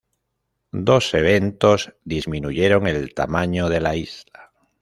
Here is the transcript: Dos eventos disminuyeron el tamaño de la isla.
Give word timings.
Dos 0.87 1.13
eventos 1.13 1.93
disminuyeron 2.03 2.87
el 2.87 3.13
tamaño 3.13 3.69
de 3.69 3.81
la 3.81 3.95
isla. 3.95 4.51